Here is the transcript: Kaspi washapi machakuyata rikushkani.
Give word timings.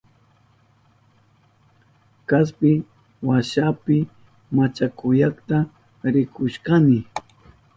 Kaspi 2.29 2.71
washapi 3.27 3.97
machakuyata 4.57 5.57
rikushkani. 6.13 6.97